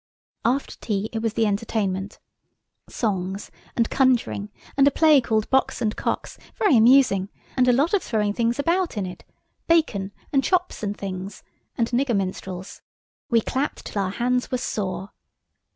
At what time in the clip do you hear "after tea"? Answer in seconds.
0.43-1.11